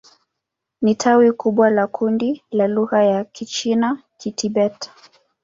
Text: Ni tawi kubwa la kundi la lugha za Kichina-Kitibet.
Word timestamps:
Ni 0.81 0.95
tawi 0.95 1.31
kubwa 1.31 1.69
la 1.69 1.87
kundi 1.87 2.43
la 2.51 2.67
lugha 2.67 3.13
za 3.13 3.23
Kichina-Kitibet. 3.23 4.89